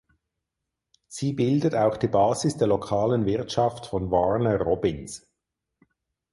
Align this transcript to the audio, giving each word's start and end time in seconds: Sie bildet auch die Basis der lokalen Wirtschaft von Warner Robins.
Sie 1.09 1.31
bildet 1.33 1.75
auch 1.75 1.95
die 1.95 2.07
Basis 2.07 2.57
der 2.57 2.65
lokalen 2.67 3.27
Wirtschaft 3.27 3.85
von 3.85 4.09
Warner 4.09 4.59
Robins. 4.59 5.29